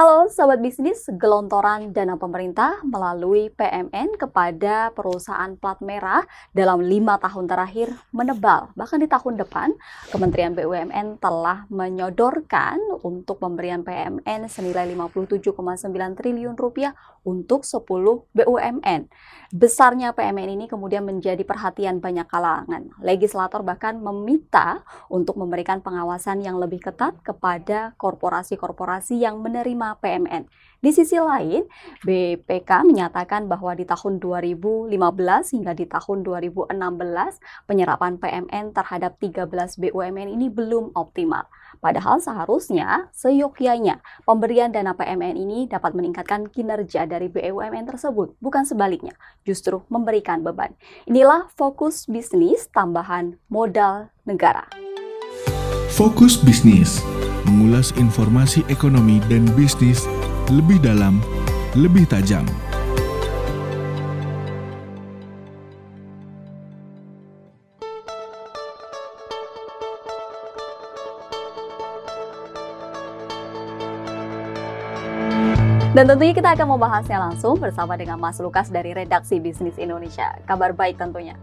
Halo 0.00 0.32
Sobat 0.32 0.64
Bisnis, 0.64 1.04
gelontoran 1.12 1.92
dana 1.92 2.16
pemerintah 2.16 2.80
melalui 2.88 3.52
PMN 3.52 4.16
kepada 4.16 4.96
perusahaan 4.96 5.52
plat 5.60 5.76
merah 5.84 6.24
dalam 6.56 6.80
lima 6.80 7.20
tahun 7.20 7.44
terakhir 7.44 7.92
menebal. 8.08 8.72
Bahkan 8.80 8.96
di 8.96 9.04
tahun 9.12 9.36
depan, 9.44 9.76
Kementerian 10.08 10.56
BUMN 10.56 11.20
telah 11.20 11.68
menyodorkan 11.68 12.80
untuk 13.04 13.44
pemberian 13.44 13.84
PMN 13.84 14.48
senilai 14.48 14.88
57,9 14.88 15.60
triliun 16.16 16.56
rupiah 16.56 16.96
untuk 17.20 17.68
10 17.68 17.84
BUMN. 18.32 19.00
Besarnya 19.52 20.16
PMN 20.16 20.56
ini 20.56 20.64
kemudian 20.64 21.04
menjadi 21.04 21.44
perhatian 21.44 22.00
banyak 22.00 22.24
kalangan. 22.24 22.88
Legislator 23.04 23.60
bahkan 23.60 24.00
meminta 24.00 24.80
untuk 25.12 25.36
memberikan 25.36 25.84
pengawasan 25.84 26.40
yang 26.40 26.56
lebih 26.56 26.80
ketat 26.80 27.20
kepada 27.20 27.92
korporasi-korporasi 28.00 29.20
yang 29.20 29.44
menerima 29.44 29.89
PMN. 29.98 30.46
Di 30.80 30.96
sisi 30.96 31.20
lain, 31.20 31.68
BPK 32.08 32.88
menyatakan 32.88 33.44
bahwa 33.44 33.76
di 33.76 33.84
tahun 33.84 34.16
2015 34.16 34.96
hingga 35.52 35.76
di 35.76 35.84
tahun 35.84 36.24
2016 36.24 36.72
penyerapan 37.68 38.16
PMN 38.16 38.72
terhadap 38.72 39.20
13 39.20 39.76
BUMN 39.76 40.32
ini 40.32 40.48
belum 40.48 40.96
optimal. 40.96 41.44
Padahal 41.84 42.24
seharusnya 42.24 43.12
seyogyanya 43.12 44.00
pemberian 44.24 44.72
dana 44.72 44.96
PMN 44.96 45.36
ini 45.36 45.58
dapat 45.68 45.92
meningkatkan 45.92 46.48
kinerja 46.48 47.04
dari 47.04 47.28
BUMN 47.28 47.84
tersebut, 47.84 48.40
bukan 48.40 48.64
sebaliknya, 48.64 49.12
justru 49.44 49.84
memberikan 49.92 50.40
beban. 50.40 50.72
Inilah 51.04 51.52
fokus 51.60 52.08
bisnis 52.08 52.72
tambahan 52.72 53.36
modal 53.52 54.08
negara. 54.24 54.64
Fokus 55.92 56.40
bisnis 56.40 57.04
mengulas 57.60 57.92
informasi 58.00 58.64
ekonomi 58.72 59.20
dan 59.28 59.44
bisnis 59.52 60.08
lebih 60.48 60.80
dalam, 60.80 61.20
lebih 61.76 62.08
tajam. 62.08 62.48
Dan 75.92 76.08
tentunya 76.08 76.32
kita 76.32 76.56
akan 76.56 76.80
membahasnya 76.80 77.20
langsung 77.20 77.60
bersama 77.60 77.92
dengan 77.92 78.16
Mas 78.16 78.40
Lukas 78.40 78.72
dari 78.72 78.96
Redaksi 78.96 79.36
Bisnis 79.36 79.76
Indonesia. 79.76 80.32
Kabar 80.48 80.72
baik 80.72 80.96
tentunya 80.96 81.36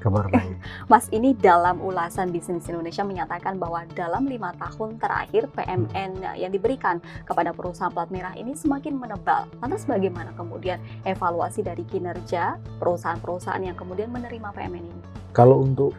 kabar 0.00 0.26
baik. 0.32 0.49
Mas 0.90 1.06
ini 1.14 1.38
dalam 1.38 1.78
ulasan 1.78 2.34
bisnis 2.34 2.66
Indonesia 2.66 3.06
menyatakan 3.06 3.62
bahwa 3.62 3.86
dalam 3.94 4.26
lima 4.26 4.50
tahun 4.58 4.98
terakhir 4.98 5.46
PMN 5.54 6.34
yang 6.34 6.50
diberikan 6.50 6.98
kepada 7.22 7.54
perusahaan 7.54 7.94
plat 7.94 8.10
merah 8.10 8.34
ini 8.34 8.58
semakin 8.58 8.98
menebal. 8.98 9.46
Lantas 9.62 9.86
bagaimana 9.86 10.34
kemudian 10.34 10.82
evaluasi 11.06 11.62
dari 11.62 11.86
kinerja 11.86 12.58
perusahaan-perusahaan 12.82 13.62
yang 13.62 13.78
kemudian 13.78 14.10
menerima 14.10 14.50
PMN 14.50 14.82
ini? 14.82 15.02
Kalau 15.30 15.62
untuk 15.62 15.94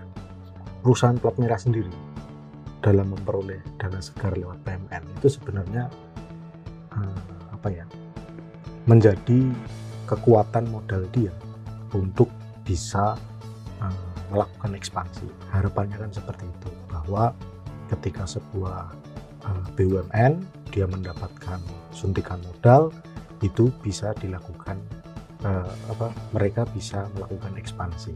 perusahaan 0.84 1.16
plat 1.16 1.40
merah 1.40 1.56
sendiri 1.56 1.96
dalam 2.84 3.16
memperoleh 3.16 3.64
dana 3.80 4.04
segar 4.04 4.36
lewat 4.36 4.60
PMN 4.68 5.08
itu 5.24 5.40
sebenarnya 5.40 5.88
uh, 6.92 7.24
apa 7.56 7.72
ya 7.72 7.88
menjadi 8.92 9.56
kekuatan 10.04 10.68
modal 10.68 11.08
dia 11.16 11.32
untuk 11.96 12.28
bisa 12.68 13.16
melakukan 14.32 14.72
ekspansi. 14.74 15.28
Harapannya 15.52 16.00
kan 16.00 16.12
seperti 16.16 16.48
itu 16.48 16.72
bahwa 16.88 17.36
ketika 17.92 18.24
sebuah 18.24 18.90
uh, 19.44 19.52
eh, 19.52 19.66
BUMN 19.76 20.34
dia 20.72 20.88
mendapatkan 20.88 21.60
suntikan 21.92 22.40
modal 22.48 22.96
itu 23.44 23.68
bisa 23.84 24.16
dilakukan 24.18 24.80
uh, 25.44 25.68
apa 25.92 26.16
mereka 26.32 26.64
bisa 26.72 27.06
melakukan 27.20 27.54
ekspansi. 27.60 28.16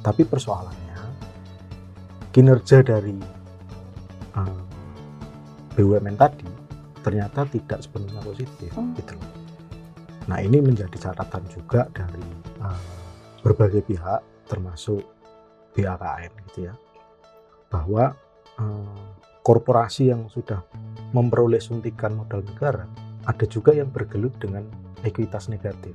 Tapi 0.00 0.24
persoalannya 0.24 0.98
kinerja 2.32 2.80
dari 2.80 3.20
uh, 4.34 4.40
eh, 4.40 4.60
BUMN 5.76 6.16
tadi 6.16 6.48
ternyata 7.04 7.46
tidak 7.46 7.84
sepenuhnya 7.86 8.18
positif 8.24 8.74
hmm. 8.74 8.98
gitu 8.98 9.14
Nah 10.26 10.42
ini 10.42 10.58
menjadi 10.58 10.98
catatan 10.98 11.46
juga 11.46 11.86
dari 11.94 12.26
uh, 12.58 12.82
berbagai 13.46 13.86
pihak 13.86 14.20
termasuk 14.50 15.02
BAKN 15.76 16.32
gitu 16.50 16.72
ya 16.72 16.74
bahwa 17.68 18.16
eh, 18.56 19.04
korporasi 19.44 20.10
yang 20.10 20.26
sudah 20.32 20.64
memperoleh 21.12 21.60
suntikan 21.60 22.16
modal 22.16 22.42
negara 22.42 22.88
ada 23.28 23.44
juga 23.44 23.76
yang 23.76 23.92
bergelut 23.92 24.34
dengan 24.40 24.64
ekuitas 25.04 25.52
negatif 25.52 25.92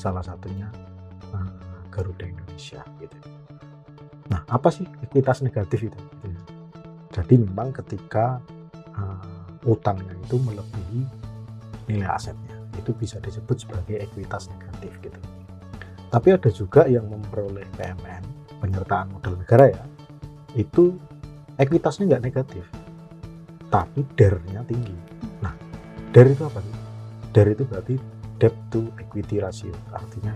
salah 0.00 0.24
satunya 0.24 0.72
eh, 1.36 1.52
Garuda 1.92 2.24
Indonesia 2.24 2.80
gitu. 2.98 3.18
Nah 4.32 4.44
apa 4.48 4.72
sih 4.72 4.88
ekuitas 5.04 5.44
negatif 5.44 5.92
itu? 5.92 6.00
Jadi 7.18 7.34
memang 7.40 7.74
ketika 7.74 8.38
uh, 8.94 9.66
utangnya 9.66 10.14
itu 10.14 10.38
melebihi 10.38 11.02
nilai 11.90 12.08
asetnya 12.14 12.54
itu 12.78 12.94
bisa 12.94 13.18
disebut 13.18 13.58
sebagai 13.66 14.06
ekuitas 14.06 14.46
negatif 14.54 14.92
gitu. 15.02 15.18
Tapi 16.08 16.28
ada 16.30 16.50
juga 16.54 16.86
yang 16.86 17.10
memperoleh 17.10 17.66
PMN 17.74 18.37
penyertaan 18.58 19.10
modal 19.14 19.38
negara 19.38 19.70
ya 19.70 19.84
itu 20.56 20.96
ekuitasnya 21.58 22.14
nggak 22.14 22.24
negatif 22.24 22.64
tapi 23.68 24.00
dernya 24.16 24.64
tinggi. 24.64 24.96
Nah 25.44 25.52
der 26.12 26.32
itu 26.32 26.42
apa 26.44 26.60
sih? 26.64 26.76
Der 27.36 27.46
itu 27.52 27.62
berarti 27.68 27.94
debt 28.40 28.54
to 28.72 28.88
equity 28.96 29.44
ratio 29.44 29.74
artinya 29.92 30.32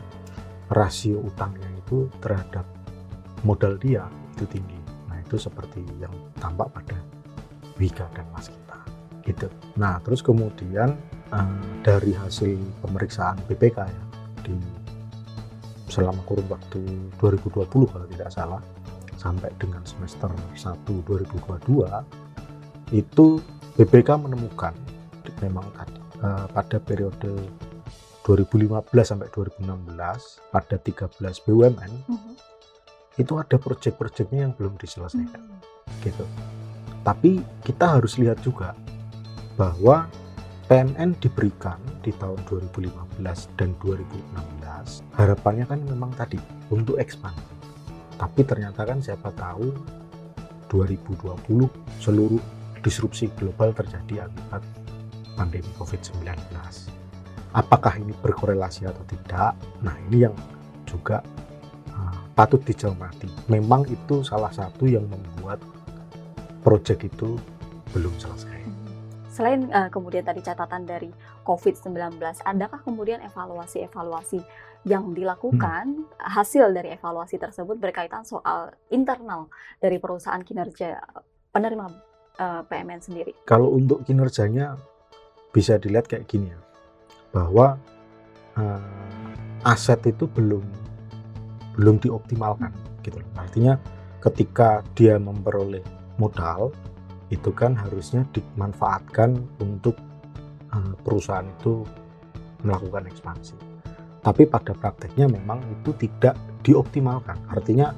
rasio 0.68 1.20
utangnya 1.24 1.68
itu 1.80 2.08
terhadap 2.20 2.68
modal 3.44 3.80
dia 3.80 4.04
itu 4.36 4.44
tinggi. 4.48 4.78
Nah 5.08 5.16
itu 5.20 5.40
seperti 5.40 5.80
yang 5.96 6.12
tampak 6.36 6.68
pada 6.76 6.98
Wika 7.80 8.04
dan 8.12 8.28
Mas 8.36 8.52
kita 8.52 8.78
gitu. 9.24 9.48
Nah 9.80 9.96
terus 10.04 10.20
kemudian 10.20 10.92
uh, 11.32 11.64
dari 11.80 12.12
hasil 12.12 12.58
pemeriksaan 12.84 13.40
BPK 13.48 13.78
ya 13.88 14.02
di 14.44 14.81
selama 15.92 16.24
kurun 16.24 16.48
waktu 16.48 16.80
2020 17.20 17.68
kalau 17.68 18.08
tidak 18.08 18.32
salah 18.32 18.64
sampai 19.20 19.52
dengan 19.60 19.84
semester 19.84 20.32
1 20.56 20.88
2022 20.88 22.96
itu 22.96 23.26
BPK 23.76 24.08
menemukan 24.16 24.72
memang 25.44 25.68
uh, 26.24 26.48
pada 26.48 26.80
periode 26.80 27.36
2015 28.24 28.72
sampai 29.04 29.28
2016 29.36 30.00
pada 30.54 30.76
13 30.80 31.44
BUMN 31.44 31.92
mm 32.08 32.16
-hmm. 32.16 32.34
itu 33.20 33.32
ada 33.36 33.60
proyek-proyeknya 33.60 34.48
yang 34.48 34.56
belum 34.56 34.80
diselesaikan 34.80 35.44
mm 35.44 35.52
-hmm. 35.52 36.08
gitu 36.08 36.24
tapi 37.04 37.44
kita 37.66 37.98
harus 37.98 38.16
lihat 38.16 38.40
juga 38.40 38.72
bahwa 39.60 40.08
PMN 40.70 41.20
diberikan 41.20 41.76
di 42.00 42.14
tahun 42.16 42.38
2015 42.48 43.58
dan 43.58 43.74
2016 43.82 44.61
harapannya 45.16 45.66
kan 45.66 45.80
memang 45.84 46.12
tadi 46.14 46.38
untuk 46.70 46.98
ekspansi. 46.98 47.54
Tapi 48.16 48.40
ternyata 48.46 48.86
kan 48.86 49.02
siapa 49.02 49.34
tahu 49.34 49.72
2020 50.70 51.68
seluruh 52.00 52.42
disrupsi 52.80 53.30
global 53.34 53.74
terjadi 53.74 54.26
akibat 54.26 54.62
pandemi 55.34 55.68
COVID-19 55.78 56.32
apakah 57.52 58.00
ini 58.00 58.12
berkorelasi 58.16 58.88
atau 58.88 59.04
tidak? 59.06 59.56
Nah 59.84 59.94
ini 60.08 60.26
yang 60.28 60.34
juga 60.88 61.20
uh, 61.92 62.16
patut 62.32 62.60
dicermati. 62.64 63.28
Memang 63.48 63.86
itu 63.88 64.24
salah 64.24 64.50
satu 64.52 64.88
yang 64.88 65.04
membuat 65.06 65.60
proyek 66.64 67.08
itu 67.08 67.36
belum 67.92 68.12
selesai. 68.16 68.60
Selain 69.32 69.68
uh, 69.72 69.88
kemudian 69.88 70.24
tadi 70.24 70.44
catatan 70.44 70.84
dari 70.84 71.08
COVID-19, 71.42 72.18
adakah 72.46 72.80
kemudian 72.86 73.22
evaluasi-evaluasi 73.26 74.42
yang 74.82 75.14
dilakukan 75.14 76.06
hmm. 76.06 76.18
hasil 76.18 76.74
dari 76.74 76.94
evaluasi 76.94 77.38
tersebut 77.38 77.78
berkaitan 77.78 78.26
soal 78.26 78.74
internal 78.90 79.46
dari 79.78 80.02
perusahaan 80.02 80.42
kinerja 80.42 80.98
penerima 81.54 81.86
uh, 82.38 82.42
eh, 82.42 82.62
PMN 82.66 83.00
sendiri? 83.02 83.32
Kalau 83.46 83.70
untuk 83.74 84.02
kinerjanya 84.02 84.74
bisa 85.54 85.78
dilihat 85.78 86.10
kayak 86.10 86.26
gini 86.26 86.50
ya, 86.50 86.60
bahwa 87.30 87.78
uh, 88.58 89.66
aset 89.68 90.02
itu 90.10 90.26
belum 90.26 90.64
belum 91.78 91.96
dioptimalkan 92.02 92.74
gitu. 93.06 93.22
Artinya 93.38 93.78
ketika 94.20 94.84
dia 94.98 95.16
memperoleh 95.16 95.82
modal 96.20 96.74
itu 97.32 97.48
kan 97.50 97.72
harusnya 97.72 98.28
dimanfaatkan 98.36 99.40
untuk 99.62 99.96
uh, 100.74 100.94
perusahaan 101.00 101.46
itu 101.46 101.84
melakukan 102.64 103.08
ekspansi. 103.08 103.56
Tapi 104.22 104.46
pada 104.46 104.72
prakteknya 104.72 105.26
memang 105.26 105.58
itu 105.66 105.90
tidak 105.98 106.38
dioptimalkan. 106.62 107.36
Artinya 107.50 107.90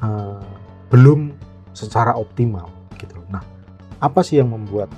uh, 0.00 0.40
belum 0.88 1.36
secara 1.76 2.16
optimal 2.16 2.66
gitu. 2.96 3.20
Nah, 3.28 3.44
apa 4.00 4.24
sih 4.24 4.40
yang 4.40 4.50
membuat 4.50 4.88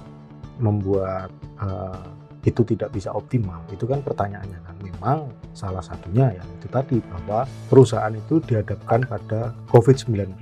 membuat 0.60 1.32
uh, 1.58 2.20
itu 2.40 2.64
tidak 2.64 2.96
bisa 2.96 3.12
optimal 3.12 3.60
itu 3.68 3.84
kan 3.84 4.00
pertanyaannya 4.00 4.60
kan 4.64 4.76
memang 4.80 5.28
salah 5.52 5.84
satunya 5.84 6.32
ya 6.32 6.44
itu 6.56 6.66
tadi 6.72 6.96
bahwa 7.04 7.44
perusahaan 7.68 8.12
itu 8.16 8.40
dihadapkan 8.40 9.04
pada 9.04 9.52
COVID-19 9.68 10.40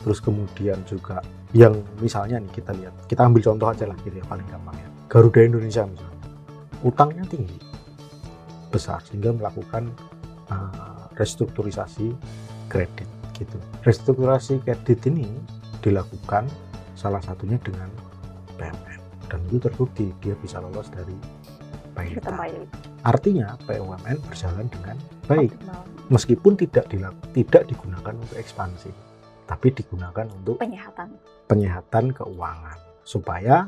terus 0.00 0.18
kemudian 0.24 0.80
juga 0.88 1.20
yang 1.52 1.76
misalnya 2.00 2.40
nih 2.40 2.52
kita 2.56 2.72
lihat 2.72 2.94
kita 3.04 3.20
ambil 3.28 3.42
contoh 3.44 3.68
aja 3.68 3.84
lah 3.84 3.96
gitu 4.00 4.16
ya 4.16 4.24
paling 4.24 4.48
gampang 4.48 4.76
ya 4.80 4.89
Garuda 5.10 5.42
Indonesia 5.42 5.82
misalnya 5.90 6.22
utangnya 6.86 7.26
tinggi 7.26 7.58
besar 8.70 9.02
sehingga 9.02 9.34
melakukan 9.34 9.90
uh, 10.48 11.10
restrukturisasi 11.18 12.14
kredit 12.70 13.10
gitu 13.34 13.58
restrukturisasi 13.82 14.62
kredit 14.62 15.02
ini 15.10 15.26
dilakukan 15.82 16.46
salah 16.94 17.18
satunya 17.18 17.58
dengan 17.58 17.90
PMN 18.54 19.00
dan 19.26 19.40
itu 19.50 19.58
terbukti 19.58 20.14
dia 20.22 20.38
bisa 20.38 20.62
lolos 20.62 20.86
dari 20.94 21.18
PAITA. 21.90 22.30
baik. 22.30 22.70
Artinya 23.02 23.58
BUMN 23.66 24.16
berjalan 24.30 24.66
dengan 24.70 24.96
baik 25.26 25.50
meskipun 26.06 26.54
tidak 26.54 26.86
tidak 27.34 27.62
digunakan 27.66 28.14
untuk 28.14 28.36
ekspansi, 28.38 28.90
tapi 29.46 29.74
digunakan 29.74 30.26
untuk 30.30 30.58
Penyehatan. 30.58 31.08
penyehatan 31.50 32.04
keuangan 32.14 32.78
supaya 33.02 33.66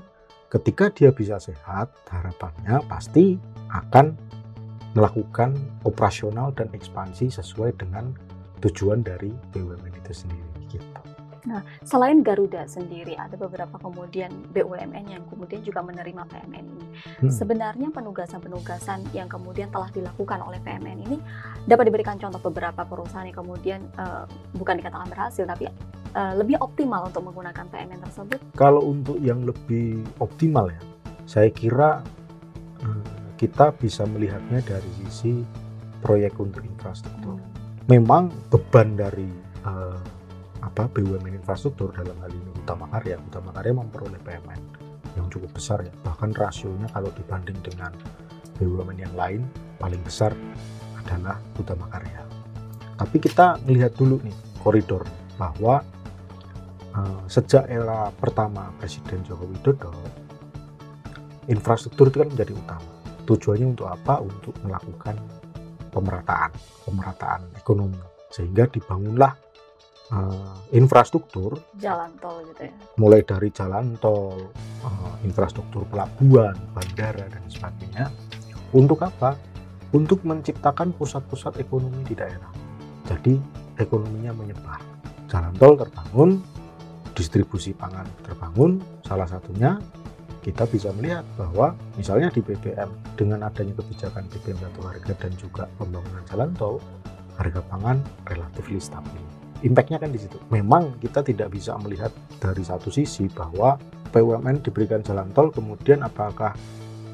ketika 0.52 0.92
dia 0.92 1.08
bisa 1.08 1.40
sehat 1.40 1.88
harapannya 2.12 2.84
pasti 2.84 3.40
akan 3.72 4.12
melakukan 4.92 5.56
operasional 5.88 6.52
dan 6.52 6.68
ekspansi 6.76 7.32
sesuai 7.32 7.80
dengan 7.80 8.12
tujuan 8.60 9.00
dari 9.00 9.32
BUMN 9.56 9.96
itu 9.96 10.12
sendiri 10.12 10.60
gitu. 10.68 11.00
Selain 11.82 12.22
Garuda 12.22 12.70
sendiri, 12.70 13.18
ada 13.18 13.34
beberapa 13.34 13.74
kemudian 13.74 14.30
BUMN 14.54 15.10
yang 15.10 15.24
kemudian 15.26 15.58
juga 15.66 15.82
menerima 15.82 16.22
PMN 16.30 16.64
ini. 16.70 16.86
Hmm. 17.18 17.32
Sebenarnya 17.32 17.90
penugasan-penugasan 17.90 19.10
yang 19.10 19.26
kemudian 19.26 19.66
telah 19.74 19.90
dilakukan 19.90 20.38
oleh 20.38 20.62
PMN 20.62 20.98
ini 21.10 21.18
dapat 21.66 21.90
diberikan 21.90 22.14
contoh 22.14 22.38
beberapa 22.38 22.86
perusahaan 22.86 23.26
yang 23.26 23.34
kemudian 23.34 23.80
eh, 23.98 24.22
bukan 24.54 24.78
dikatakan 24.78 25.10
berhasil, 25.10 25.42
tapi 25.42 25.66
eh, 26.14 26.34
lebih 26.36 26.60
optimal 26.60 27.08
untuk 27.08 27.26
menggunakan 27.28 27.64
PMN 27.68 28.00
tersebut. 28.08 28.38
Kalau 28.54 28.84
untuk 28.86 29.18
yang 29.20 29.42
lebih 29.42 30.04
optimal 30.20 30.70
ya, 30.70 30.82
saya 31.24 31.48
kira 31.50 32.04
eh, 32.84 33.16
kita 33.40 33.74
bisa 33.74 34.06
melihatnya 34.06 34.62
dari 34.62 34.90
sisi 35.04 35.42
proyek 36.02 36.38
untuk 36.42 36.62
infrastruktur. 36.66 37.38
Memang 37.90 38.30
beban 38.50 38.94
dari 38.94 39.28
eh, 39.66 40.00
apa 40.62 40.86
BUMN 40.86 41.42
infrastruktur 41.42 41.90
dalam 41.90 42.14
hal 42.22 42.30
ini 42.30 42.50
Utama 42.62 42.86
Karya, 42.86 43.18
Utama 43.18 43.50
Karya 43.50 43.74
memperoleh 43.74 44.20
PMN 44.22 44.60
yang 45.18 45.26
cukup 45.28 45.50
besar 45.52 45.82
ya. 45.82 45.92
Bahkan 46.06 46.30
rasionya 46.38 46.86
kalau 46.94 47.10
dibanding 47.12 47.58
dengan 47.60 47.92
BUMN 48.56 48.98
yang 49.02 49.14
lain 49.18 49.42
paling 49.82 50.00
besar 50.06 50.30
adalah 51.02 51.42
Utama 51.58 51.90
Karya. 51.90 52.22
Tapi 52.94 53.16
kita 53.18 53.58
melihat 53.66 53.98
dulu 53.98 54.22
nih 54.22 54.36
koridor 54.62 55.02
bahwa 55.34 55.82
eh, 56.96 57.20
sejak 57.28 57.68
era 57.68 58.12
pertama 58.12 58.72
Presiden 58.78 59.24
Joko 59.24 59.48
Widodo 59.48 59.92
infrastruktur 61.50 62.10
itu 62.10 62.22
kan 62.22 62.28
menjadi 62.30 62.52
utama. 62.54 62.90
Tujuannya 63.26 63.66
untuk 63.74 63.86
apa? 63.90 64.22
Untuk 64.22 64.54
melakukan 64.62 65.18
pemerataan, 65.90 66.50
pemerataan 66.86 67.40
ekonomi 67.58 67.98
sehingga 68.32 68.64
dibangunlah 68.64 69.36
eh, 70.08 70.56
infrastruktur 70.72 71.60
Jalan 71.76 72.16
tol 72.16 72.40
gitu 72.48 72.64
ya. 72.64 72.72
mulai 72.96 73.20
dari 73.20 73.52
jalan 73.52 74.00
tol, 74.00 74.50
eh, 74.82 75.14
infrastruktur 75.28 75.84
pelabuhan, 75.92 76.56
bandara 76.72 77.28
dan 77.28 77.44
sebagainya. 77.52 78.08
Untuk 78.72 79.04
apa? 79.04 79.36
Untuk 79.92 80.24
menciptakan 80.24 80.96
pusat-pusat 80.96 81.60
ekonomi 81.60 82.00
di 82.08 82.16
daerah. 82.16 82.48
Jadi 83.04 83.36
ekonominya 83.76 84.32
menyebar. 84.32 84.80
Jalan 85.28 85.52
tol 85.60 85.76
terbangun, 85.76 86.40
distribusi 87.12 87.72
pangan 87.76 88.08
terbangun. 88.24 88.80
Salah 89.04 89.28
satunya 89.28 89.78
kita 90.42 90.66
bisa 90.66 90.90
melihat 90.98 91.22
bahwa 91.38 91.78
misalnya 91.94 92.28
di 92.34 92.42
BBM 92.42 92.90
dengan 93.14 93.46
adanya 93.46 93.78
kebijakan 93.78 94.26
BBM 94.26 94.58
satu 94.58 94.80
harga 94.82 95.12
dan 95.14 95.32
juga 95.38 95.64
pembangunan 95.78 96.24
jalan 96.26 96.50
tol, 96.58 96.76
harga 97.38 97.62
pangan 97.70 98.02
relatif 98.26 98.66
stabil. 98.82 99.22
Impactnya 99.62 100.02
kan 100.02 100.10
di 100.10 100.18
situ. 100.18 100.42
Memang 100.50 100.98
kita 100.98 101.22
tidak 101.22 101.54
bisa 101.54 101.78
melihat 101.78 102.10
dari 102.42 102.66
satu 102.66 102.90
sisi 102.90 103.30
bahwa 103.30 103.78
BUMN 104.10 104.66
diberikan 104.66 105.00
jalan 105.06 105.30
tol, 105.30 105.54
kemudian 105.54 106.02
apakah 106.02 106.58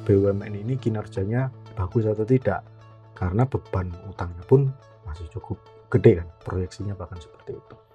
BUMN 0.09 0.57
ini 0.57 0.81
kinerjanya 0.81 1.53
bagus 1.77 2.09
atau 2.09 2.25
tidak? 2.25 2.65
Karena 3.13 3.45
beban 3.45 3.93
utangnya 4.09 4.41
pun 4.49 4.73
masih 5.05 5.29
cukup 5.29 5.61
gede 5.93 6.25
kan, 6.25 6.29
proyeksinya 6.49 6.97
bahkan 6.97 7.21
seperti 7.21 7.61
itu. 7.61 7.88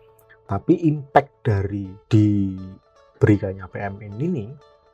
Tapi 0.44 0.74
impact 0.88 1.31
dari 1.44 1.88
diberikannya 2.07 3.66
PMN 3.68 4.13
ini 4.19 4.45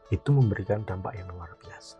itu 0.10 0.30
memberikan 0.34 0.86
dampak 0.86 1.18
yang 1.18 1.30
luar 1.34 1.54
biasa. 1.62 1.98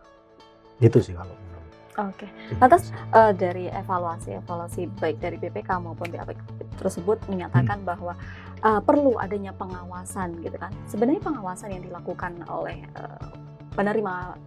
Itu 0.78 0.98
sih 1.02 1.14
kalau 1.14 1.34
menurut. 1.34 1.70
Oke. 1.98 2.26
Lantas 2.62 2.94
eh, 2.94 3.32
dari 3.34 3.66
evaluasi 3.66 4.38
evaluasi 4.38 4.86
baik 5.02 5.18
dari 5.18 5.36
BPK 5.36 5.82
maupun 5.82 6.08
BAP 6.08 6.38
tersebut 6.78 7.18
menyatakan 7.26 7.82
bahwa 7.82 8.14
eh, 8.62 8.80
perlu 8.80 9.18
adanya 9.18 9.52
pengawasan 9.54 10.38
gitu 10.40 10.56
kan. 10.56 10.70
Sebenarnya 10.86 11.20
pengawasan 11.20 11.74
yang 11.74 11.82
dilakukan 11.84 12.40
oleh 12.46 12.86
eh, 12.86 13.26
penerima 13.74 14.38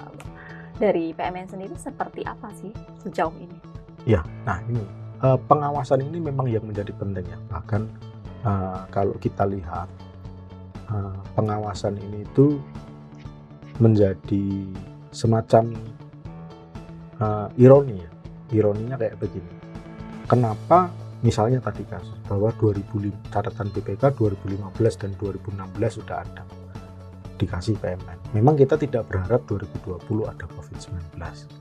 dari 0.82 1.14
PMN 1.14 1.48
sendiri 1.54 1.76
seperti 1.78 2.26
apa 2.26 2.50
sih 2.58 2.74
sejauh 3.06 3.36
ini? 3.38 3.60
Ya, 4.04 4.26
nah 4.48 4.60
ini 4.68 4.84
eh, 5.22 5.40
pengawasan 5.48 6.04
ini 6.04 6.20
memang 6.20 6.50
yang 6.50 6.66
menjadi 6.66 6.92
penting 6.96 7.28
ya. 7.28 7.40
Bahkan 7.52 8.13
eh, 8.44 8.82
kalau 8.92 9.16
kita 9.18 9.48
lihat 9.48 9.90
eh, 10.92 11.18
pengawasan 11.36 11.98
ini 12.00 12.28
itu 12.28 12.60
menjadi 13.80 14.70
semacam 15.10 15.74
eh, 17.20 17.48
ironi 17.60 17.98
ya. 18.00 18.12
Ironinya 18.54 19.02
kayak 19.02 19.18
begini. 19.18 19.54
Kenapa 20.30 20.94
misalnya 21.26 21.64
tadi 21.64 21.82
kasus 21.88 22.16
bahwa 22.30 22.54
2005 22.60 23.34
catatan 23.34 23.68
BPK 23.74 24.14
2015 24.14 25.02
dan 25.02 25.12
2016 25.18 25.98
sudah 26.00 26.22
ada 26.22 26.44
dikasih 27.44 27.76
PMN. 27.82 28.38
Memang 28.38 28.56
kita 28.56 28.78
tidak 28.78 29.10
berharap 29.10 29.44
2020 29.50 30.32
ada 30.32 30.46
COVID-19. 30.48 31.18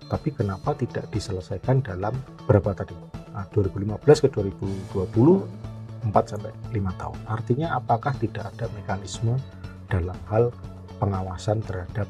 Tapi 0.07 0.29
kenapa 0.31 0.77
tidak 0.77 1.09
diselesaikan 1.11 1.81
dalam 1.81 2.13
berapa 2.45 2.77
tadi? 2.77 2.95
Nah, 3.33 3.49
2015 3.51 4.23
ke 4.23 4.29
2020 4.29 5.72
4 6.03 6.11
sampai 6.27 6.53
5 6.75 7.01
tahun. 7.01 7.19
Artinya 7.31 7.67
apakah 7.79 8.13
tidak 8.19 8.51
ada 8.55 8.67
mekanisme 8.75 9.39
dalam 9.87 10.19
hal 10.27 10.51
pengawasan 10.99 11.63
terhadap 11.63 12.07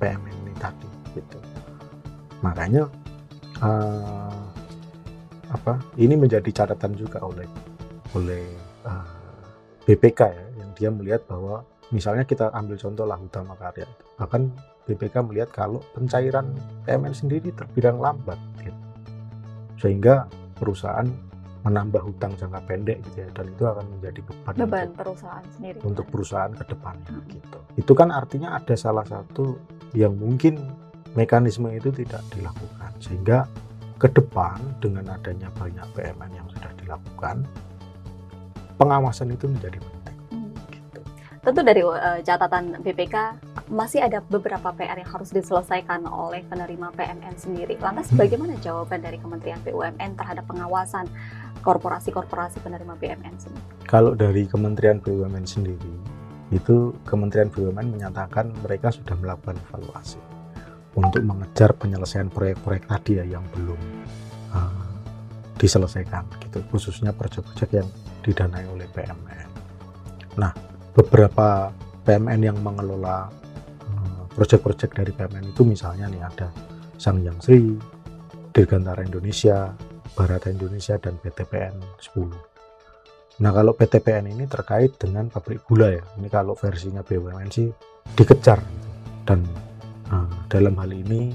PMN 0.00 0.36
ini 0.44 0.54
tadi 0.56 0.88
gitu. 1.12 1.38
Makanya 2.40 2.88
eh, 3.60 4.42
apa? 5.52 5.74
Ini 6.00 6.14
menjadi 6.16 6.50
catatan 6.64 6.96
juga 6.96 7.20
oleh 7.24 7.46
oleh 8.16 8.44
eh, 8.84 9.06
BPK 9.84 10.20
ya 10.24 10.46
yang 10.60 10.70
dia 10.72 10.90
melihat 10.92 11.28
bahwa 11.28 11.64
misalnya 11.92 12.24
kita 12.24 12.48
ambil 12.52 12.76
contoh 12.80 13.04
lah 13.04 13.20
utama 13.20 13.52
karya 13.60 13.84
itu. 13.84 14.04
Bahkan 14.16 14.42
BPK 14.84 15.14
melihat 15.24 15.50
kalau 15.52 15.80
pencairan 15.96 16.52
PMN 16.84 17.14
sendiri 17.16 17.48
terbilang 17.52 18.00
lambat 18.00 18.36
gitu. 18.60 18.80
Sehingga 19.80 20.28
perusahaan 20.56 21.08
menambah 21.64 22.02
hutang 22.04 22.36
jangka 22.36 22.60
pendek 22.64 23.00
gitu 23.02 23.24
ya 23.24 23.28
dan 23.32 23.46
itu 23.48 23.64
akan 23.64 23.84
menjadi 23.88 24.20
beban, 24.20 24.52
Beban 24.54 24.84
untuk, 24.84 24.96
perusahaan 25.00 25.44
sendiri. 25.50 25.78
untuk 25.80 26.06
perusahaan 26.06 26.52
ke 26.52 26.64
depannya 26.66 27.08
Hmm. 27.10 27.26
gitu. 27.26 27.58
Itu 27.74 27.92
kan 27.92 28.08
artinya 28.08 28.48
ada 28.52 28.74
salah 28.74 29.02
satu 29.02 29.56
yang 29.92 30.12
mungkin 30.14 30.60
mekanisme 31.12 31.70
itu 31.70 31.88
tidak 31.88 32.20
dilakukan 32.28 32.90
sehingga 32.98 33.48
ke 33.96 34.08
depan 34.10 34.60
dengan 34.78 35.08
adanya 35.08 35.48
banyak 35.52 35.86
PMN 35.92 36.30
yang 36.34 36.48
sudah 36.50 36.70
dilakukan 36.76 37.36
pengawasan 38.76 39.30
itu 39.30 39.46
menjadi 39.46 39.78
penting 39.78 40.16
Hmm. 40.30 40.52
gitu. 40.68 41.00
Tentu 41.40 41.60
dari 41.62 41.80
eh, 41.80 42.20
catatan 42.20 42.76
BPK 42.78 43.16
masih 43.64 44.04
ada 44.04 44.20
beberapa 44.20 44.68
PR 44.70 44.98
yang 44.98 45.08
harus 45.08 45.30
diselesaikan 45.30 46.04
oleh 46.04 46.44
penerima 46.44 46.92
PMN 46.92 47.34
sendiri. 47.34 47.78
Lantas 47.78 48.12
Hmm. 48.12 48.20
bagaimana 48.20 48.58
jawaban 48.58 49.00
dari 49.00 49.16
Kementerian 49.16 49.56
BUMN 49.62 50.12
terhadap 50.14 50.44
pengawasan 50.44 51.08
korporasi-korporasi 51.64 52.60
penerima 52.60 52.92
BUMN 53.00 53.34
sendiri? 53.40 53.64
Kalau 53.88 54.12
dari 54.12 54.44
Kementerian 54.44 55.00
BUMN 55.00 55.48
sendiri, 55.48 55.94
itu 56.52 56.92
Kementerian 57.08 57.48
BUMN 57.48 57.88
menyatakan 57.88 58.52
mereka 58.60 58.92
sudah 58.92 59.16
melakukan 59.16 59.56
evaluasi 59.72 60.20
untuk 60.94 61.24
mengejar 61.24 61.72
penyelesaian 61.74 62.28
proyek-proyek 62.28 62.84
tadi 62.86 63.18
ya 63.18 63.24
yang 63.24 63.42
belum 63.56 63.80
uh, 64.52 64.94
diselesaikan, 65.56 66.28
gitu. 66.44 66.60
Khususnya 66.68 67.16
proyek-proyek 67.16 67.70
yang 67.82 67.88
didanai 68.20 68.68
oleh 68.68 68.86
PMN. 68.92 69.48
Nah, 70.36 70.52
beberapa 70.92 71.72
PMN 72.04 72.40
yang 72.44 72.58
mengelola 72.60 73.32
uh, 73.88 74.22
proyek-proyek 74.36 74.92
dari 74.92 75.12
PMN 75.16 75.56
itu 75.56 75.64
misalnya 75.64 76.06
nih 76.12 76.22
ada 76.22 76.48
Sangyang 77.00 77.40
Sri, 77.42 77.74
Dirgantara 78.54 79.02
Indonesia, 79.02 79.74
Barata 80.12 80.52
Indonesia, 80.52 81.00
dan 81.00 81.16
PTPN 81.16 81.80
10. 81.98 83.40
Nah 83.42 83.50
kalau 83.50 83.74
PTPN 83.74 84.30
ini 84.30 84.44
terkait 84.46 84.94
dengan 84.94 85.26
pabrik 85.26 85.66
gula 85.66 85.90
ya, 85.90 86.04
ini 86.20 86.28
kalau 86.30 86.54
versinya 86.54 87.02
BUMN 87.02 87.50
sih 87.50 87.66
dikejar 88.14 88.62
dan 89.26 89.42
uh, 90.12 90.30
dalam 90.46 90.76
hal 90.78 90.92
ini 90.92 91.34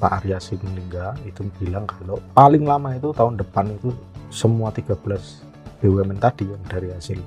Pak 0.00 0.24
Arya 0.24 0.40
Sinulinga 0.40 1.12
itu 1.28 1.44
bilang 1.60 1.84
kalau 1.84 2.16
paling 2.32 2.64
lama 2.64 2.96
itu 2.96 3.12
tahun 3.12 3.36
depan 3.36 3.76
itu 3.76 3.92
semua 4.32 4.72
13 4.72 4.96
BUMN 5.84 6.16
tadi 6.16 6.48
yang 6.48 6.62
dari 6.64 6.88
hasil 6.90 7.20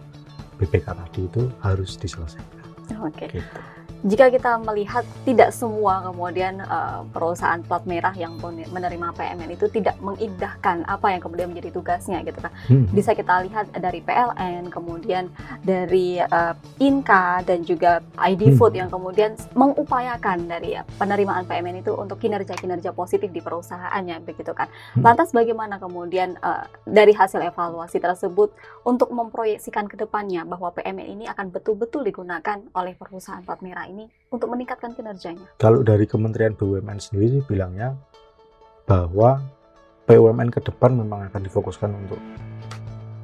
BPK 0.58 0.88
tadi 0.98 1.22
itu 1.30 1.46
harus 1.62 1.94
diselesaikan. 2.02 2.66
Oke. 3.06 3.30
Gitu. 3.30 3.77
Jika 4.06 4.30
kita 4.30 4.62
melihat 4.62 5.02
tidak 5.26 5.50
semua 5.56 6.04
kemudian 6.06 6.62
uh, 6.62 7.02
perusahaan 7.10 7.62
plat 7.64 7.82
merah 7.90 8.14
yang 8.14 8.38
menerima 8.44 9.08
PMN 9.16 9.50
itu 9.56 9.66
tidak 9.72 9.98
mengindahkan 10.04 10.86
apa 10.86 11.16
yang 11.16 11.22
kemudian 11.24 11.50
menjadi 11.50 11.74
tugasnya 11.74 12.22
gitu 12.22 12.38
kan. 12.38 12.54
Hmm. 12.70 12.86
Bisa 12.94 13.18
kita 13.18 13.42
lihat 13.50 13.74
dari 13.74 14.04
PLN, 14.06 14.70
kemudian 14.70 15.34
dari 15.66 16.22
uh, 16.22 16.54
Inka 16.78 17.42
dan 17.48 17.66
juga 17.66 18.04
ID 18.22 18.48
Hmm. 18.48 18.56
Food 18.58 18.74
yang 18.80 18.90
kemudian 18.90 19.36
mengupayakan 19.54 20.46
dari 20.46 20.78
penerimaan 20.96 21.46
PMN 21.46 21.84
itu 21.84 21.94
untuk 21.94 22.18
kinerja-kinerja 22.22 22.96
positif 22.96 23.30
di 23.30 23.42
perusahaannya 23.44 24.24
begitu 24.24 24.54
kan. 24.54 24.70
Hmm. 24.96 25.04
Lantas 25.04 25.34
bagaimana 25.34 25.78
kemudian 25.82 26.38
uh, 26.42 26.66
dari 26.86 27.12
hasil 27.12 27.42
evaluasi 27.44 28.00
tersebut 28.00 28.54
untuk 28.88 29.12
memproyeksikan 29.12 29.90
ke 29.90 29.98
depannya 29.98 30.48
bahwa 30.48 30.72
PMN 30.74 31.08
ini 31.18 31.26
akan 31.28 31.50
betul-betul 31.52 32.08
digunakan 32.08 32.62
oleh 32.72 32.94
perusahaan 32.96 33.44
plat 33.44 33.60
merah 33.60 33.87
ini 33.88 34.06
untuk 34.30 34.52
meningkatkan 34.52 34.94
kinerjanya. 34.94 35.48
Kalau 35.58 35.82
dari 35.82 36.04
Kementerian 36.06 36.54
BUMN 36.54 37.00
sendiri 37.00 37.40
sih 37.40 37.44
bilangnya 37.48 37.96
bahwa 38.88 39.40
BUMN 40.08 40.52
ke 40.52 40.64
depan 40.64 40.96
memang 40.96 41.28
akan 41.32 41.42
difokuskan 41.44 41.92
untuk 41.92 42.20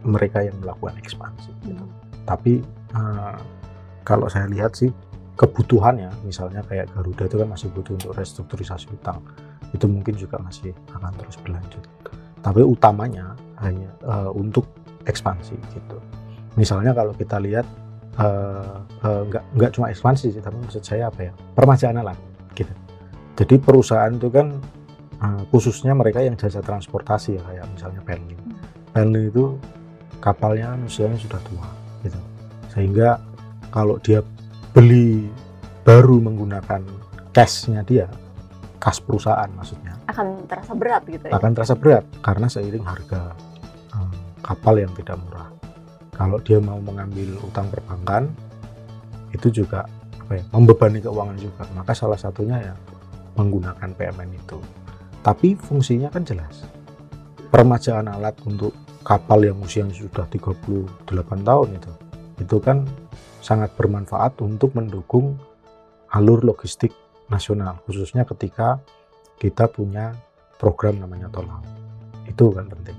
mereka 0.04 0.44
yang 0.44 0.56
melakukan 0.60 1.00
ekspansi. 1.00 1.52
Gitu. 1.64 1.84
Tapi 2.28 2.60
eh, 2.96 3.38
kalau 4.04 4.28
saya 4.28 4.52
lihat 4.52 4.76
sih 4.76 4.92
kebutuhannya, 5.40 6.12
misalnya 6.28 6.62
kayak 6.68 6.92
Garuda 6.92 7.24
itu 7.26 7.38
kan 7.40 7.50
masih 7.50 7.68
butuh 7.72 7.96
untuk 7.96 8.12
restrukturisasi 8.14 8.92
utang, 8.92 9.24
itu 9.72 9.86
mungkin 9.88 10.14
juga 10.20 10.38
masih 10.44 10.76
akan 10.92 11.12
terus 11.16 11.40
berlanjut. 11.40 11.84
Tapi 12.44 12.62
utamanya 12.64 13.36
hanya 13.64 13.90
eh, 14.04 14.32
untuk 14.36 14.68
ekspansi 15.08 15.56
gitu. 15.72 15.98
Misalnya 16.60 16.92
kalau 16.94 17.16
kita 17.16 17.40
lihat 17.42 17.66
eh, 18.16 18.76
eh, 19.04 19.22
nggak 19.28 19.44
nggak 19.56 19.72
cuma 19.74 19.90
ekspansi 19.90 20.32
sih, 20.32 20.42
tapi 20.42 20.58
maksud 20.60 20.82
saya 20.82 21.10
apa 21.10 21.30
ya 21.30 21.34
permajaan 21.54 21.98
alat 21.98 22.18
gitu. 22.54 22.72
Jadi 23.34 23.56
perusahaan 23.58 24.14
itu 24.14 24.30
kan 24.30 24.58
eh, 25.18 25.42
khususnya 25.50 25.94
mereka 25.94 26.22
yang 26.22 26.36
jasa 26.36 26.62
transportasi 26.62 27.38
ya 27.38 27.42
kayak 27.44 27.66
misalnya 27.70 28.02
Penly. 28.06 28.36
Penly 28.94 29.24
itu 29.28 29.58
kapalnya 30.20 30.78
usianya 30.80 31.18
sudah 31.18 31.42
tua 31.44 31.68
gitu. 32.02 32.20
Sehingga 32.70 33.18
kalau 33.70 33.98
dia 33.98 34.22
beli 34.72 35.30
baru 35.84 36.22
menggunakan 36.22 36.82
cashnya 37.34 37.82
dia, 37.84 38.06
kas 38.78 39.02
perusahaan 39.02 39.50
maksudnya, 39.52 39.98
Akan 40.06 40.46
terasa 40.46 40.72
berat 40.78 41.04
gitu 41.10 41.26
ya. 41.28 41.34
akan 41.34 41.52
terasa 41.52 41.74
berat 41.74 42.06
karena 42.22 42.46
seiring 42.48 42.86
harga 42.86 43.34
eh, 43.98 44.14
kapal 44.42 44.78
yang 44.78 44.94
tidak 44.94 45.18
murah. 45.20 45.50
Kalau 46.14 46.38
dia 46.42 46.62
mau 46.62 46.78
mengambil 46.78 47.38
utang 47.42 47.68
perbankan, 47.74 48.30
itu 49.34 49.50
juga 49.64 49.90
apa 50.22 50.40
ya, 50.40 50.44
membebani 50.54 51.02
keuangan 51.02 51.38
juga. 51.42 51.64
Maka 51.74 51.92
salah 51.98 52.18
satunya 52.18 52.62
ya 52.62 52.74
menggunakan 53.36 53.90
PMN 53.98 54.30
itu. 54.38 54.58
Tapi 55.26 55.58
fungsinya 55.58 56.14
kan 56.14 56.22
jelas. 56.22 56.66
Permajaan 57.50 58.10
alat 58.10 58.38
untuk 58.46 58.74
kapal 59.06 59.46
yang 59.46 59.60
usianya 59.62 59.94
sudah 59.94 60.26
38 60.32 61.06
tahun 61.44 61.70
itu, 61.78 61.92
itu 62.42 62.58
kan 62.64 62.88
sangat 63.44 63.76
bermanfaat 63.78 64.40
untuk 64.42 64.74
mendukung 64.74 65.38
alur 66.10 66.42
logistik 66.42 66.96
nasional, 67.30 67.78
khususnya 67.86 68.26
ketika 68.26 68.82
kita 69.38 69.70
punya 69.70 70.16
program 70.58 70.98
namanya 71.04 71.28
tol 71.30 71.46
laut. 71.46 71.68
Itu 72.26 72.56
kan 72.56 72.72
penting. 72.72 72.96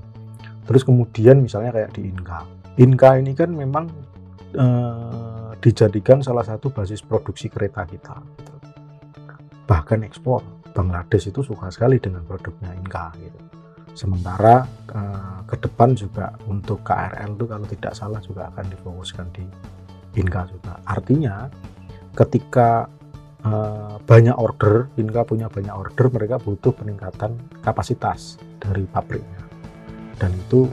Terus 0.68 0.85
kemudian 0.85 1.40
misalnya 1.40 1.73
kayak 1.73 1.97
di 1.97 2.12
Inka. 2.12 2.44
Inka 2.75 3.23
ini 3.23 3.38
kan 3.38 3.54
memang 3.54 3.87
eh, 4.50 5.50
dijadikan 5.62 6.19
salah 6.26 6.43
satu 6.43 6.75
basis 6.75 7.07
produksi 7.07 7.47
kereta 7.47 7.87
kita. 7.87 8.19
Bahkan 9.64 10.02
ekspor. 10.02 10.43
Bangladesh 10.75 11.31
itu 11.31 11.47
suka 11.47 11.71
sekali 11.71 12.02
dengan 12.02 12.26
produknya 12.26 12.75
Inka 12.75 13.14
gitu. 13.23 13.38
Sementara 13.95 14.66
eh, 14.90 15.38
ke 15.47 15.57
depan 15.62 15.95
juga 15.95 16.35
untuk 16.50 16.83
KRL 16.83 17.38
itu 17.38 17.45
kalau 17.47 17.66
tidak 17.71 17.93
salah 17.95 18.19
juga 18.19 18.50
akan 18.50 18.66
difokuskan 18.75 19.26
di 19.31 19.47
Inka 20.19 20.50
juga. 20.50 20.83
Artinya 20.83 21.47
ketika 22.19 22.90
eh, 23.47 23.97
banyak 24.02 24.35
order, 24.35 24.90
Inka 24.99 25.23
punya 25.23 25.47
banyak 25.47 25.71
order, 25.71 26.11
mereka 26.11 26.43
butuh 26.43 26.75
peningkatan 26.75 27.38
kapasitas 27.62 28.43
dari 28.59 28.83
pabriknya. 28.90 29.47
Dan 30.19 30.35
itu 30.35 30.66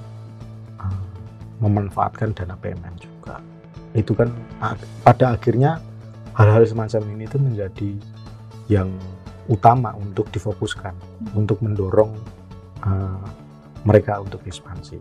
memanfaatkan 1.61 2.33
dana 2.33 2.57
PMN 2.57 2.95
juga. 2.97 3.39
Itu 3.93 4.17
kan 4.17 4.33
pada 5.05 5.37
akhirnya 5.37 5.79
hal-hal 6.35 6.65
semacam 6.65 7.01
ini 7.15 7.23
itu 7.29 7.37
menjadi 7.37 7.91
yang 8.67 8.89
utama 9.47 9.93
untuk 9.95 10.27
difokuskan, 10.33 10.95
untuk 11.37 11.61
mendorong 11.61 12.17
eh, 12.83 13.25
mereka 13.85 14.19
untuk 14.19 14.41
ekspansi. 14.43 14.97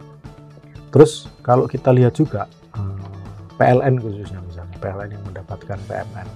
Terus 0.91 1.31
kalau 1.41 1.65
kita 1.65 1.91
lihat 1.97 2.15
juga 2.15 2.45
eh, 2.77 3.11
PLN 3.57 4.01
khususnya 4.01 4.41
misalnya 4.45 4.77
PLN 4.79 5.11
yang 5.17 5.25
mendapatkan 5.25 5.79
PMN 5.89 6.29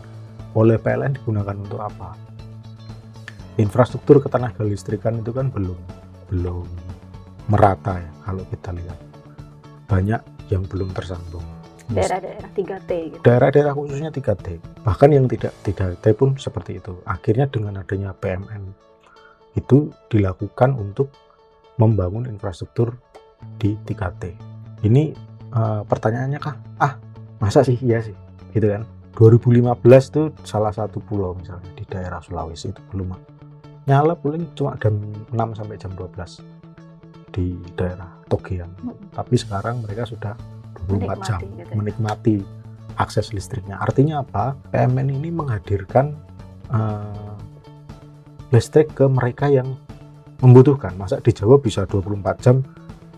oleh 0.55 0.79
PLN 0.79 1.19
digunakan 1.21 1.57
untuk 1.59 1.81
apa? 1.83 2.17
Infrastruktur 3.55 4.19
ketenaga 4.19 4.67
listrikan 4.67 5.23
itu 5.23 5.31
kan 5.31 5.47
belum 5.51 5.79
belum 6.31 6.67
merata 7.47 8.01
ya 8.01 8.11
kalau 8.25 8.43
kita 8.51 8.73
lihat 8.75 8.99
banyak 9.89 10.21
yang 10.53 10.65
belum 10.69 10.93
tersambung. 10.93 11.45
Daerah-daerah 11.85 12.49
3T 12.57 12.91
gitu. 13.13 13.21
Daerah-daerah 13.21 13.73
khususnya 13.77 14.09
3T, 14.09 14.47
bahkan 14.85 15.13
yang 15.13 15.29
tidak 15.29 15.53
3T 15.65 16.05
pun 16.17 16.37
seperti 16.41 16.81
itu. 16.81 16.97
Akhirnya 17.05 17.45
dengan 17.45 17.85
adanya 17.85 18.17
PMN 18.17 18.73
itu 19.55 19.93
dilakukan 20.09 20.73
untuk 20.73 21.13
membangun 21.77 22.25
infrastruktur 22.25 22.97
di 23.61 23.77
3T. 23.85 24.33
Ini 24.89 25.03
eh, 25.53 25.83
pertanyaannya 25.85 26.41
kah? 26.41 26.57
Ah, 26.81 26.97
masa 27.37 27.61
sih 27.61 27.77
iya 27.85 28.01
sih, 28.01 28.17
gitu 28.57 28.65
kan? 28.73 28.89
2015 29.15 29.71
tuh 30.11 30.27
salah 30.43 30.75
satu 30.75 30.99
pulau 30.99 31.39
misalnya 31.39 31.71
di 31.79 31.85
daerah 31.87 32.19
Sulawesi 32.19 32.75
itu 32.75 32.83
belum 32.91 33.15
nyala 33.87 34.19
paling 34.19 34.57
cuma 34.59 34.75
jam 34.81 34.99
6 35.31 35.59
sampai 35.61 35.77
jam 35.79 35.93
12 35.95 36.43
di 37.31 37.55
daerah 37.79 38.11
Togean. 38.35 38.71
Mm. 38.83 39.15
Tapi 39.15 39.35
sekarang 39.39 39.87
mereka 39.87 40.03
sudah 40.11 40.35
24 40.91 41.23
jam 41.23 41.39
Menikmati 41.39 41.47
gitu 41.55 41.71
ya. 41.71 41.77
menikmati 41.79 42.37
akses 42.99 43.31
listriknya. 43.31 43.79
Artinya 43.79 44.27
apa? 44.27 44.59
PMN 44.75 45.15
ini 45.15 45.31
menghadirkan 45.31 46.15
eh, 46.71 47.35
listrik 48.55 48.95
ke 48.95 49.07
mereka 49.07 49.51
yang 49.51 49.79
membutuhkan. 50.43 50.95
Masa 50.95 51.19
di 51.19 51.33
Jawa 51.35 51.59
bisa 51.59 51.89
24 51.89 52.45
jam, 52.45 52.63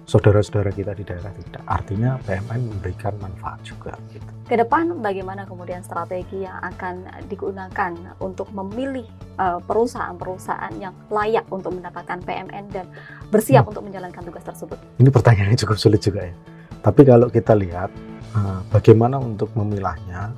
saudara-saudara 0.07 0.71
kita 0.71 0.95
di 0.95 1.03
daerah 1.03 1.35
tidak. 1.35 1.63
Artinya 1.67 2.17
PMN 2.23 2.61
memberikan 2.71 3.19
manfaat 3.19 3.61
juga. 3.67 3.93
Gitu. 4.15 4.31
Ke 4.47 4.55
depan 4.55 5.03
bagaimana 5.03 5.43
kemudian 5.43 5.83
strategi 5.83 6.47
yang 6.47 6.63
akan 6.63 7.27
digunakan 7.27 7.93
untuk 8.23 8.47
memilih 8.55 9.05
uh, 9.43 9.59
perusahaan-perusahaan 9.67 10.71
yang 10.79 10.95
layak 11.11 11.43
untuk 11.51 11.75
mendapatkan 11.75 12.23
PMN 12.23 12.65
dan 12.71 12.87
bersiap 13.30 13.66
untuk 13.66 13.83
menjalankan 13.87 14.23
tugas 14.23 14.45
tersebut? 14.47 14.78
Ini 14.99 15.09
pertanyaan 15.11 15.52
yang 15.52 15.61
cukup 15.66 15.78
sulit 15.78 16.00
juga 16.02 16.26
ya. 16.26 16.35
Tapi 16.83 17.02
kalau 17.02 17.26
kita 17.26 17.52
lihat 17.59 17.90
eh, 18.35 18.61
bagaimana 18.71 19.18
untuk 19.18 19.50
memilahnya, 19.59 20.30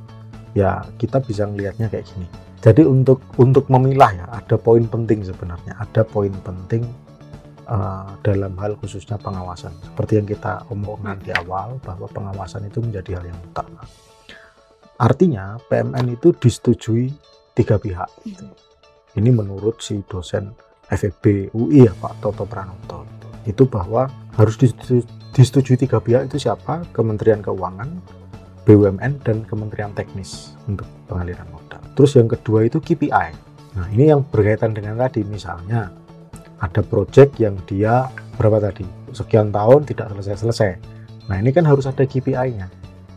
ya 0.57 0.81
kita 0.97 1.21
bisa 1.21 1.45
melihatnya 1.45 1.93
kayak 1.93 2.09
gini. 2.09 2.27
Jadi 2.59 2.83
untuk 2.83 3.23
untuk 3.39 3.71
memilah 3.71 4.11
ya 4.17 4.27
ada 4.33 4.57
poin 4.59 4.83
penting 4.89 5.23
sebenarnya. 5.23 5.77
Ada 5.79 6.03
poin 6.09 6.33
penting 6.43 6.83
eh, 7.69 8.11
dalam 8.25 8.57
hal 8.57 8.81
khususnya 8.81 9.21
pengawasan. 9.21 9.73
Seperti 9.93 10.21
yang 10.21 10.27
kita 10.27 10.65
omongkan 10.73 11.21
di 11.21 11.31
awal 11.37 11.77
bahwa 11.85 12.09
pengawasan 12.09 12.67
itu 12.67 12.81
menjadi 12.81 13.21
hal 13.21 13.25
yang 13.29 13.39
utama. 13.45 13.85
Artinya 14.99 15.63
PMN 15.71 16.19
itu 16.19 16.35
disetujui 16.35 17.15
tiga 17.55 17.79
pihak. 17.79 18.11
Ini 19.15 19.31
menurut 19.31 19.79
si 19.79 20.03
dosen 20.07 20.51
FEB 20.89 21.53
UI 21.53 21.85
ya 21.85 21.93
Pak 21.97 22.25
Toto 22.25 22.49
Pranoto 22.49 23.05
itu 23.49 23.65
bahwa 23.65 24.13
harus 24.37 24.61
disetujui, 24.61 25.81
tiga 25.81 25.99
pihak 26.01 26.29
itu 26.29 26.37
siapa? 26.37 26.85
Kementerian 26.93 27.41
Keuangan, 27.41 27.89
BUMN 28.69 29.25
dan 29.25 29.45
Kementerian 29.49 29.93
Teknis 29.97 30.53
untuk 30.69 30.85
pengaliran 31.09 31.49
modal. 31.49 31.81
Terus 31.97 32.13
yang 32.21 32.29
kedua 32.29 32.69
itu 32.69 32.79
KPI. 32.79 33.29
Nah, 33.77 33.87
ini 33.89 34.13
yang 34.13 34.21
berkaitan 34.29 34.77
dengan 34.77 35.01
tadi 35.01 35.25
misalnya 35.25 35.89
ada 36.61 36.81
project 36.85 37.41
yang 37.41 37.57
dia 37.65 38.13
berapa 38.37 38.61
tadi? 38.61 38.85
Sekian 39.17 39.49
tahun 39.49 39.89
tidak 39.89 40.13
selesai-selesai. 40.13 40.71
Nah, 41.33 41.37
ini 41.41 41.49
kan 41.53 41.65
harus 41.65 41.89
ada 41.89 42.05
KPI-nya. 42.05 42.69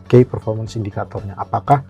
Key 0.08 0.24
Performance 0.24 0.76
Indicator-nya. 0.76 1.36
Apakah 1.36 1.84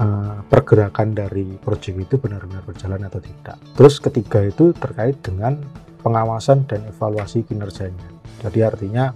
uh, 0.00 0.40
pergerakan 0.48 1.12
dari 1.12 1.60
project 1.60 1.96
itu 2.00 2.16
benar-benar 2.16 2.64
berjalan 2.64 3.04
atau 3.06 3.20
tidak. 3.20 3.60
Terus 3.76 4.00
ketiga 4.00 4.40
itu 4.42 4.72
terkait 4.72 5.20
dengan 5.20 5.60
pengawasan 6.00 6.64
dan 6.64 6.88
evaluasi 6.88 7.44
kinerjanya. 7.44 8.08
Jadi 8.40 8.58
artinya 8.64 9.12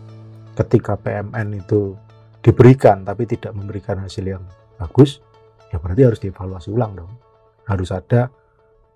ketika 0.52 1.00
PMN 1.00 1.64
itu 1.64 1.96
diberikan 2.44 3.02
tapi 3.02 3.24
tidak 3.24 3.56
memberikan 3.56 4.04
hasil 4.04 4.22
yang 4.22 4.44
bagus, 4.76 5.24
ya 5.72 5.80
berarti 5.80 6.02
harus 6.04 6.20
dievaluasi 6.20 6.68
ulang 6.68 6.92
dong. 6.92 7.12
Harus 7.64 7.88
ada 7.88 8.28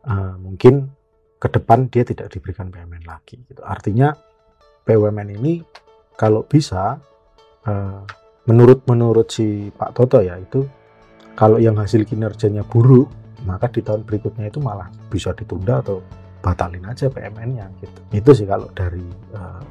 uh, 0.04 0.36
mungkin 0.36 0.92
ke 1.40 1.48
depan 1.48 1.88
dia 1.88 2.04
tidak 2.04 2.28
diberikan 2.28 2.68
PMN 2.68 3.08
lagi. 3.08 3.40
Gitu. 3.40 3.64
Artinya 3.64 4.12
BUMN 4.84 5.38
ini 5.40 5.64
kalau 6.18 6.44
bisa 6.44 6.98
uh, 7.64 8.02
menurut 8.50 8.84
menurut 8.90 9.28
si 9.30 9.70
Pak 9.72 9.96
Toto 9.96 10.18
ya 10.20 10.36
itu 10.36 10.66
kalau 11.38 11.62
yang 11.62 11.78
hasil 11.78 12.02
kinerjanya 12.02 12.66
buruk 12.66 13.06
maka 13.46 13.70
di 13.70 13.78
tahun 13.78 14.02
berikutnya 14.02 14.50
itu 14.50 14.58
malah 14.58 14.90
bisa 15.06 15.30
ditunda 15.30 15.78
atau 15.78 16.02
batalin 16.42 16.82
aja 16.90 17.06
PMN-nya 17.06 17.70
gitu. 17.78 18.00
Itu 18.10 18.30
sih 18.34 18.42
kalau 18.42 18.66
dari 18.74 19.06
uh, 19.38 19.62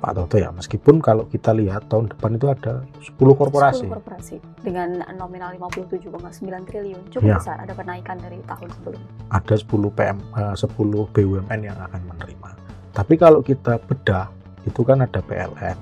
Pak 0.00 0.12
Toto 0.16 0.36
ya. 0.40 0.48
Meskipun 0.52 1.04
kalau 1.04 1.28
kita 1.28 1.52
lihat 1.52 1.92
tahun 1.92 2.08
depan 2.08 2.40
itu 2.40 2.48
ada 2.48 2.84
10 3.04 3.12
korporasi. 3.16 3.84
10 3.88 3.92
korporasi 3.92 4.36
dengan 4.64 5.04
nominal 5.16 5.52
57,9 5.60 6.68
triliun. 6.68 7.02
Cukup 7.12 7.28
ya. 7.28 7.36
besar 7.36 7.60
ada 7.60 7.76
kenaikan 7.76 8.16
dari 8.16 8.40
tahun 8.48 8.68
sebelumnya. 8.80 9.10
Ada 9.32 9.54
10 9.60 9.98
PM 10.00 10.18
uh, 10.32 10.56
10 10.56 11.12
BUMN 11.12 11.60
yang 11.60 11.78
akan 11.80 12.00
menerima. 12.08 12.50
Tapi 12.96 13.14
kalau 13.20 13.44
kita 13.44 13.76
bedah 13.84 14.32
itu 14.64 14.80
kan 14.80 15.04
ada 15.04 15.20
PLN, 15.20 15.76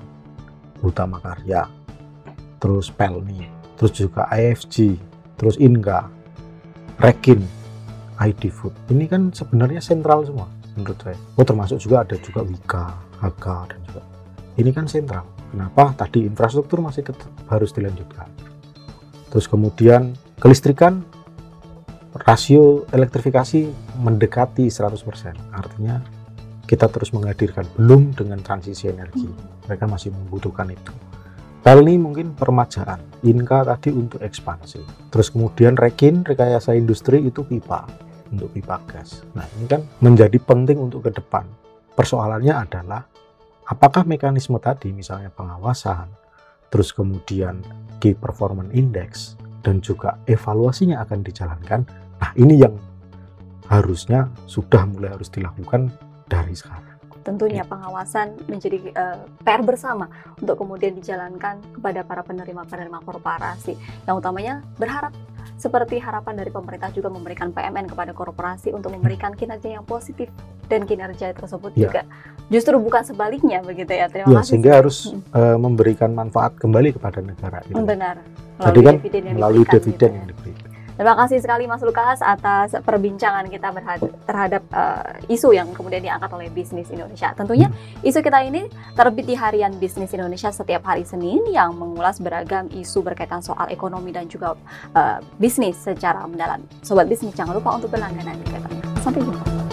Utama 0.83 1.17
Karya, 1.23 1.63
terus 2.59 2.91
Pelni, 2.91 3.54
terus 3.75 3.91
juga 3.95 4.27
IFG, 4.31 4.99
terus 5.39 5.55
Inga, 5.59 6.07
Rekin, 6.99 7.43
ID 8.19 8.51
Food. 8.51 8.73
Ini 8.91 9.05
kan 9.11 9.31
sebenarnya 9.35 9.83
sentral 9.83 10.23
semua 10.23 10.47
menurut 10.75 10.99
saya. 10.99 11.19
Oh 11.39 11.45
termasuk 11.47 11.79
juga 11.79 12.03
ada 12.03 12.15
juga 12.19 12.43
Wika, 12.43 12.85
Haga 13.23 13.71
dan 13.71 13.79
juga 13.87 14.01
ini 14.55 14.71
kan 14.71 14.87
sentral. 14.87 15.27
Kenapa? 15.51 15.95
Tadi 15.95 16.27
infrastruktur 16.27 16.79
masih 16.79 17.03
tetap 17.03 17.31
harus 17.51 17.71
dilanjutkan. 17.75 18.27
Terus 19.31 19.51
kemudian 19.51 20.15
kelistrikan 20.39 21.03
rasio 22.15 22.87
elektrifikasi 22.95 23.67
mendekati 23.99 24.71
100%. 24.71 24.95
Artinya 25.51 25.99
kita 26.63 26.87
terus 26.87 27.11
menghadirkan 27.11 27.67
belum 27.75 28.15
dengan 28.15 28.39
transisi 28.39 28.87
energi. 28.87 29.27
Mereka 29.67 29.85
masih 29.91 30.15
membutuhkan 30.15 30.71
itu. 30.71 30.91
Pelni 31.65 31.97
mungkin 31.97 32.37
permajaan, 32.37 33.25
Inka 33.25 33.65
tadi 33.65 33.89
untuk 33.89 34.21
ekspansi. 34.21 35.09
Terus 35.09 35.33
kemudian 35.33 35.73
Rekin, 35.73 36.21
rekayasa 36.21 36.77
industri 36.77 37.25
itu 37.25 37.41
pipa 37.41 37.89
untuk 38.29 38.53
pipa 38.53 38.77
gas. 38.85 39.25
Nah, 39.33 39.49
ini 39.57 39.65
kan 39.65 39.81
menjadi 39.97 40.37
penting 40.37 40.77
untuk 40.77 41.09
ke 41.09 41.11
depan. 41.17 41.41
Persoalannya 41.97 42.53
adalah 42.53 43.01
apakah 43.65 44.05
mekanisme 44.05 44.61
tadi 44.61 44.93
misalnya 44.93 45.33
pengawasan, 45.33 46.05
terus 46.69 46.93
kemudian 46.93 47.65
key 47.97 48.13
performance 48.13 48.69
index 48.77 49.33
dan 49.65 49.81
juga 49.81 50.21
evaluasinya 50.29 51.01
akan 51.01 51.25
dijalankan. 51.25 51.81
Nah, 52.21 52.29
ini 52.37 52.61
yang 52.61 52.77
harusnya 53.73 54.29
sudah 54.45 54.85
mulai 54.85 55.17
harus 55.17 55.33
dilakukan 55.33 55.89
dari 56.29 56.53
sekarang 56.53 56.94
tentunya 57.25 57.65
pengawasan 57.65 58.37
menjadi 58.45 58.93
uh, 58.93 59.25
PR 59.41 59.65
bersama 59.65 60.07
untuk 60.37 60.61
kemudian 60.61 60.93
dijalankan 60.93 61.57
kepada 61.73 62.05
para 62.05 62.21
penerima-penerima 62.21 63.01
korporasi. 63.01 63.73
Yang 64.05 64.15
utamanya 64.21 64.61
berharap 64.77 65.09
seperti 65.57 65.97
harapan 65.97 66.37
dari 66.37 66.53
pemerintah 66.53 66.93
juga 66.93 67.09
memberikan 67.09 67.49
PMN 67.49 67.89
kepada 67.89 68.13
korporasi 68.13 68.69
untuk 68.69 68.93
memberikan 68.93 69.33
kinerja 69.33 69.81
yang 69.81 69.85
positif 69.87 70.29
dan 70.69 70.85
kinerja 70.85 71.33
tersebut 71.33 71.73
ya. 71.73 71.89
juga 71.89 72.01
justru 72.53 72.77
bukan 72.77 73.01
sebaliknya 73.01 73.65
begitu 73.65 73.89
ya. 73.89 74.05
Terima 74.05 74.29
ya, 74.29 74.35
kasih. 74.41 74.49
Sehingga 74.53 74.71
harus 74.77 74.97
hmm. 75.09 75.33
uh, 75.33 75.57
memberikan 75.57 76.13
manfaat 76.13 76.53
kembali 76.61 76.93
kepada 76.93 77.19
negara. 77.25 77.65
Gitu. 77.65 77.81
Benar. 77.81 78.21
Melalui 78.21 78.65
Tadi 78.69 78.79
kan 78.85 78.95
dividen 79.01 79.21
yang 79.25 79.35
melalui 79.41 79.63
dividen 79.65 79.89
gitu 79.89 80.05
ya. 80.05 80.13
yang 80.13 80.27
diberikan. 80.29 80.69
Terima 80.95 81.11
kasih 81.19 81.43
sekali 81.43 81.67
Mas 81.67 81.83
Lukas 81.83 82.23
atas 82.23 82.71
perbincangan 82.79 83.51
kita 83.51 83.67
terhadap 84.23 84.63
uh, 84.71 85.19
isu 85.27 85.51
yang 85.51 85.67
kemudian 85.75 85.99
diangkat 85.99 86.31
oleh 86.31 86.47
bisnis 86.47 86.87
Indonesia. 86.87 87.35
Tentunya 87.35 87.67
isu 87.99 88.23
kita 88.23 88.39
ini 88.47 88.71
terbit 88.95 89.27
di 89.27 89.35
harian 89.35 89.75
bisnis 89.75 90.15
Indonesia 90.15 90.55
setiap 90.55 90.87
hari 90.87 91.03
Senin 91.03 91.43
yang 91.51 91.75
mengulas 91.75 92.23
beragam 92.23 92.71
isu 92.71 93.03
berkaitan 93.03 93.43
soal 93.43 93.67
ekonomi 93.67 94.15
dan 94.15 94.31
juga 94.31 94.55
uh, 94.95 95.19
bisnis 95.35 95.75
secara 95.75 96.23
mendalam. 96.23 96.63
Sobat 96.79 97.11
bisnis 97.11 97.35
jangan 97.35 97.59
lupa 97.59 97.75
untuk 97.75 97.91
berlangganan 97.91 98.39
di 98.39 98.47
Sampai 99.03 99.19
jumpa. 99.19 99.64